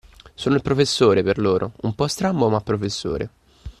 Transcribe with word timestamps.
Sono 0.33 0.55
il 0.55 0.63
professore, 0.63 1.21
per 1.21 1.37
loro: 1.37 1.73
un 1.81 1.93
po' 1.93 2.07
strambo, 2.07 2.49
ma 2.49 2.59
professore! 2.61 3.29